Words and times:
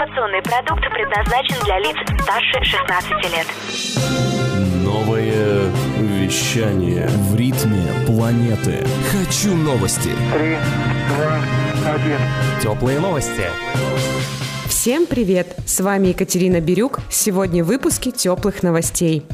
Информационный 0.00 0.40
продукт 0.40 0.82
предназначен 0.94 1.62
для 1.62 1.78
лиц 1.78 1.94
старше 2.22 2.64
16 2.64 3.10
лет. 3.34 3.46
Новое 4.82 5.70
вещание 5.98 7.06
В 7.06 7.36
ритме 7.36 7.84
планеты. 8.06 8.86
Хочу 9.12 9.54
новости. 9.54 10.08
Три, 10.32 10.56
два, 11.06 11.92
один. 11.92 12.18
Теплые 12.62 12.98
новости. 12.98 13.44
Всем 14.66 15.04
привет! 15.04 15.48
С 15.66 15.80
вами 15.80 16.08
Екатерина 16.08 16.62
Бирюк. 16.62 17.00
Сегодня 17.10 17.62
в 17.62 17.66
выпуске 17.66 18.10
теплых 18.10 18.62
новостей. 18.62 19.26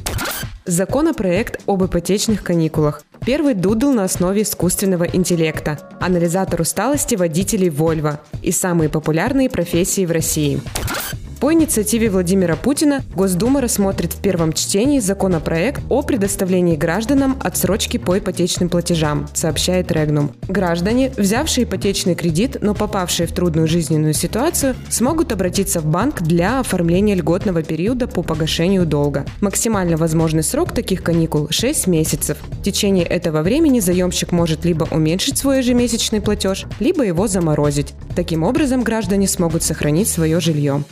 Законопроект 0.64 1.62
об 1.68 1.84
ипотечных 1.84 2.42
каникулах. 2.42 3.05
Первый 3.27 3.54
дудл 3.54 3.90
на 3.90 4.04
основе 4.04 4.43
искусственного 4.43 5.02
интеллекта. 5.02 5.80
Анализатор 5.98 6.61
усталости 6.61 7.16
водителей 7.16 7.70
Volvo. 7.70 8.20
И 8.40 8.52
самые 8.52 8.88
популярные 8.88 9.50
профессии 9.50 10.06
в 10.06 10.12
России. 10.12 10.61
По 11.41 11.53
инициативе 11.53 12.09
Владимира 12.09 12.57
Путина 12.57 13.03
Госдума 13.14 13.61
рассмотрит 13.61 14.14
в 14.14 14.21
первом 14.22 14.54
чтении 14.54 15.00
законопроект 15.00 15.82
о 15.90 16.00
предоставлении 16.00 16.77
гражданам 16.77 17.36
отсрочки 17.40 17.99
по 17.99 18.18
ипотечным 18.18 18.71
платежам, 18.71 19.29
сообщает 19.35 19.93
Регнум. 19.93 20.32
Граждане, 20.49 21.13
взявшие 21.14 21.64
ипотечный 21.64 22.14
кредит, 22.14 22.57
но 22.63 22.75
попавшие 22.75 23.27
в 23.27 23.32
трудную 23.32 23.68
жизненную 23.68 24.14
ситуацию, 24.14 24.75
смогут 24.89 25.30
обратиться 25.30 25.80
в 25.80 25.86
банк 25.86 26.22
для 26.22 26.61
оформления 26.61 27.14
льготного 27.14 27.63
периода 27.63 28.07
по 28.07 28.22
погашению 28.22 28.86
долга. 28.86 29.27
Максимально 29.43 29.99
возможный 29.99 30.43
срок 30.43 30.72
таких 30.72 31.03
каникул– 31.03 31.49
6 31.50 31.86
месяцев. 31.86 32.39
В 32.50 32.62
течение 32.62 33.05
этого 33.05 33.42
времени 33.42 33.80
заемщик 33.80 34.33
может 34.33 34.64
либо 34.64 34.89
уменьшить 34.91 35.36
свой 35.36 35.58
ежемесячный 35.58 36.22
платеж, 36.22 36.64
либо 36.80 37.05
его 37.05 37.28
заморозить. 37.28 37.92
Таким 38.16 38.44
образом, 38.44 38.83
граждане 38.83 39.28
смогут 39.28 39.62
сохранить 39.62 40.08
свое 40.08 40.41
жилье. 40.41 40.83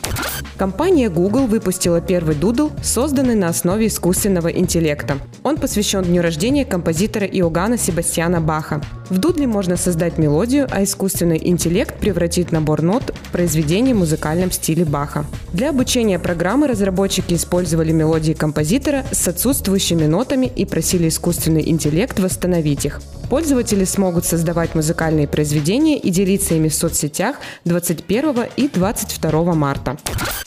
Компания 0.57 1.09
Google 1.09 1.47
выпустила 1.47 1.99
первый 1.99 2.35
дудл, 2.35 2.69
созданный 2.83 3.33
на 3.33 3.47
основе 3.47 3.87
искусственного 3.87 4.49
интеллекта. 4.49 5.17
Он 5.41 5.57
посвящен 5.57 6.03
дню 6.03 6.21
рождения 6.21 6.65
композитора 6.65 7.25
Иоганна 7.25 7.79
Себастьяна 7.79 8.41
Баха. 8.41 8.79
В 9.09 9.19
дудле 9.19 9.45
можно 9.45 9.77
создать 9.77 10.17
мелодию, 10.17 10.67
а 10.71 10.83
искусственный 10.83 11.39
интеллект 11.43 11.99
превратит 11.99 12.51
набор 12.51 12.81
нот 12.81 13.13
в 13.23 13.31
произведение 13.31 13.93
в 13.93 13.99
музыкальном 13.99 14.51
стиле 14.51 14.83
Баха. 14.83 15.25
Для 15.53 15.69
обучения 15.69 16.17
программы 16.17 16.67
разработчики 16.67 17.35
использовали 17.35 17.91
мелодии 17.91 18.33
композитора 18.33 19.05
с 19.11 19.27
отсутствующими 19.27 20.05
нотами 20.05 20.47
и 20.47 20.65
просили 20.65 21.09
искусственный 21.09 21.69
интеллект 21.69 22.19
восстановить 22.19 22.85
их. 22.85 23.01
Пользователи 23.29 23.85
смогут 23.85 24.25
создавать 24.25 24.73
музыкальные 24.73 25.27
произведения 25.27 25.97
и 25.97 26.09
делиться 26.09 26.55
ими 26.55 26.69
в 26.69 26.73
соцсетях 26.73 27.37
21 27.65 28.45
и 28.55 28.67
22 28.67 29.53
марта. 29.53 29.97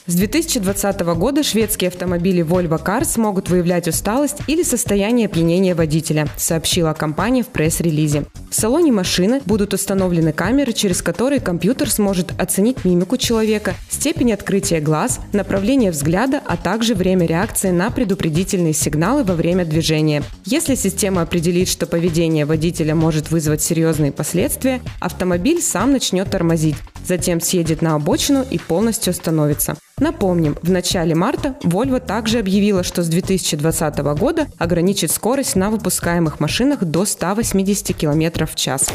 С 0.06 0.15
2020 0.15 1.00
года 1.00 1.43
шведские 1.43 1.89
автомобили 1.89 2.43
Volvo 2.43 2.83
Cars 2.83 3.20
могут 3.20 3.50
выявлять 3.50 3.89
усталость 3.89 4.39
или 4.47 4.62
состояние 4.62 5.27
опьянения 5.27 5.75
водителя, 5.75 6.28
сообщила 6.39 6.95
компания 6.95 7.43
в 7.43 7.48
пресс-релизе. 7.48 8.25
В 8.50 8.54
салоне 8.54 8.92
машины 8.92 9.42
будут 9.44 9.74
установлены 9.74 10.32
камеры, 10.32 10.72
через 10.72 11.02
которые 11.02 11.41
компьютер 11.41 11.91
сможет 11.91 12.32
оценить 12.41 12.84
мимику 12.84 13.18
человека, 13.18 13.74
степень 13.91 14.32
открытия 14.32 14.80
глаз, 14.80 15.20
направление 15.32 15.91
взгляда, 15.91 16.41
а 16.46 16.56
также 16.56 16.94
время 16.94 17.26
реакции 17.26 17.70
на 17.70 17.91
предупредительные 17.91 18.72
сигналы 18.72 19.22
во 19.22 19.34
время 19.34 19.66
движения. 19.66 20.22
Если 20.46 20.76
система 20.76 21.22
определит, 21.22 21.69
что 21.69 21.86
поведение 21.86 22.46
водителя 22.46 22.94
может 22.94 23.30
вызвать 23.30 23.62
серьезные 23.62 24.12
последствия, 24.12 24.80
автомобиль 24.98 25.60
сам 25.60 25.92
начнет 25.92 26.30
тормозить, 26.30 26.76
затем 27.06 27.41
съедет 27.41 27.82
на 27.82 27.94
обочину 27.94 28.44
и 28.48 28.58
полностью 28.58 29.10
остановится. 29.10 29.77
Напомним, 29.98 30.56
в 30.62 30.70
начале 30.70 31.14
марта 31.14 31.56
Volvo 31.62 32.00
также 32.00 32.38
объявила, 32.38 32.82
что 32.82 33.02
с 33.02 33.08
2020 33.08 33.98
года 34.18 34.46
ограничит 34.58 35.10
скорость 35.10 35.56
на 35.56 35.70
выпускаемых 35.70 36.41
машинах 36.41 36.84
до 36.84 37.04
180 37.04 37.97
км 37.97 38.47
в 38.47 38.54
час. 38.54 38.91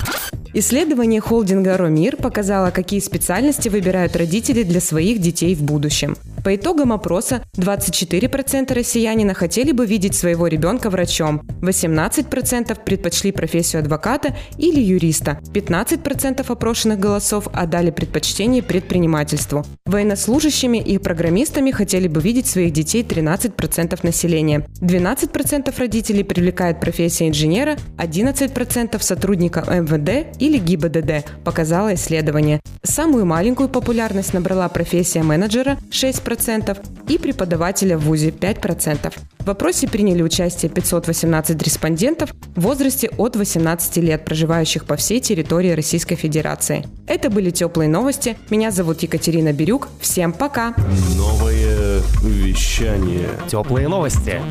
Исследование 0.53 1.19
холдинга 1.19 1.77
«Ромир» 1.77 2.15
показало, 2.15 2.69
какие 2.69 2.99
специальности 2.99 3.69
выбирают 3.69 4.15
родители 4.15 4.63
для 4.63 4.79
своих 4.79 5.19
детей 5.19 5.55
в 5.55 5.63
будущем. 5.63 6.15
По 6.43 6.53
итогам 6.53 6.91
опроса 6.91 7.41
24% 7.55 8.73
россиянина 8.73 9.33
хотели 9.33 9.71
бы 9.71 9.85
видеть 9.85 10.13
своего 10.13 10.47
ребенка 10.47 10.89
врачом, 10.89 11.41
18% 11.61 12.83
предпочли 12.83 13.31
профессию 13.31 13.79
адвоката 13.79 14.35
или 14.57 14.81
юриста, 14.81 15.39
15% 15.53 16.45
опрошенных 16.51 16.99
голосов 16.99 17.47
отдали 17.53 17.91
предпочтение 17.91 18.61
предпринимательству. 18.61 19.65
Военнослужащими 19.85 20.79
и 20.79 20.97
программистами 20.97 21.71
хотели 21.71 22.09
бы 22.09 22.19
видеть 22.19 22.47
своих 22.47 22.73
детей 22.73 23.03
13% 23.03 23.99
населения. 24.03 24.65
12% 24.81 25.73
родителей 25.79 26.23
привлекает 26.23 26.81
профессия 26.81 27.29
инженера, 27.29 27.77
11% 27.97 29.01
сотрудника 29.01 29.61
МВД 29.61 30.41
или 30.41 30.57
ГИБДД, 30.57 31.25
показало 31.45 31.93
исследование. 31.93 32.59
Самую 32.83 33.25
маленькую 33.25 33.69
популярность 33.69 34.33
набрала 34.33 34.67
профессия 34.67 35.23
менеджера 35.23 35.77
6% 35.89 36.32
и 37.07 37.17
преподавателя 37.17 37.97
в 37.97 38.05
ВУЗе 38.05 38.29
5%. 38.29 39.13
В 39.39 39.49
опросе 39.49 39.87
приняли 39.87 40.21
участие 40.21 40.71
518 40.71 41.61
респондентов 41.61 42.33
в 42.55 42.61
возрасте 42.61 43.09
от 43.17 43.35
18 43.35 43.97
лет, 43.97 44.23
проживающих 44.23 44.85
по 44.85 44.95
всей 44.95 45.19
территории 45.19 45.71
Российской 45.71 46.15
Федерации. 46.15 46.85
Это 47.07 47.29
были 47.29 47.49
теплые 47.49 47.89
новости. 47.89 48.37
Меня 48.49 48.71
зовут 48.71 49.03
Екатерина 49.03 49.51
Бирюк. 49.51 49.89
Всем 49.99 50.31
пока! 50.31 50.73
Новое 51.17 52.01
вещание 52.21 53.29
Теплые 53.49 53.87
новости. 53.87 54.41